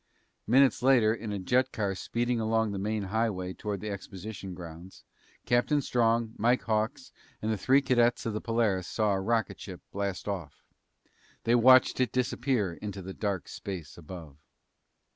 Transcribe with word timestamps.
Minutes 0.47 0.81
later, 0.81 1.13
in 1.13 1.31
a 1.31 1.37
jet 1.37 1.71
car 1.71 1.93
speeding 1.93 2.39
along 2.39 2.71
the 2.71 2.79
main 2.79 3.03
highway 3.03 3.53
toward 3.53 3.81
the 3.81 3.91
exposition 3.91 4.55
grounds, 4.55 5.03
Captain 5.45 5.79
Strong, 5.79 6.33
Mike 6.39 6.63
Hawks, 6.63 7.11
and 7.39 7.51
the 7.51 7.55
three 7.57 7.83
cadets 7.83 8.25
of 8.25 8.33
the 8.33 8.41
Polaris 8.41 8.87
saw 8.87 9.13
a 9.13 9.21
rocket 9.21 9.59
ship 9.59 9.79
blast 9.91 10.27
off. 10.27 10.63
They 11.43 11.53
watched 11.53 11.99
it 11.99 12.11
disappear 12.11 12.73
into 12.73 13.03
the 13.03 13.13
dark 13.13 13.47
space 13.47 13.95
above. 13.95 14.37